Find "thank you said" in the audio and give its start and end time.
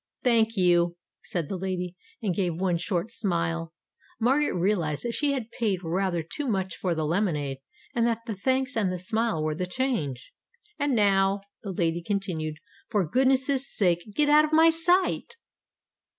0.23-1.47